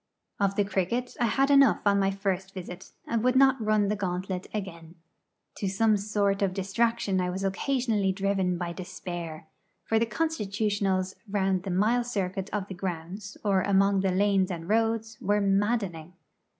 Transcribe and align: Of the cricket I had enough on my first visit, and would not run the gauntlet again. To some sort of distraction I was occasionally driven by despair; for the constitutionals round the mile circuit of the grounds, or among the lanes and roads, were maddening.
Of 0.39 0.55
the 0.55 0.63
cricket 0.65 1.15
I 1.19 1.27
had 1.27 1.51
enough 1.51 1.81
on 1.85 1.99
my 1.99 2.09
first 2.09 2.55
visit, 2.55 2.89
and 3.05 3.23
would 3.23 3.35
not 3.35 3.63
run 3.63 3.87
the 3.87 3.95
gauntlet 3.95 4.47
again. 4.51 4.95
To 5.57 5.67
some 5.69 5.95
sort 5.95 6.41
of 6.41 6.55
distraction 6.55 7.21
I 7.21 7.29
was 7.29 7.43
occasionally 7.43 8.11
driven 8.11 8.57
by 8.57 8.73
despair; 8.73 9.45
for 9.83 9.99
the 9.99 10.07
constitutionals 10.07 11.13
round 11.29 11.61
the 11.61 11.69
mile 11.69 12.03
circuit 12.03 12.49
of 12.51 12.67
the 12.67 12.73
grounds, 12.73 13.37
or 13.45 13.61
among 13.61 13.99
the 13.99 14.09
lanes 14.11 14.49
and 14.49 14.67
roads, 14.67 15.19
were 15.21 15.39
maddening. 15.39 16.13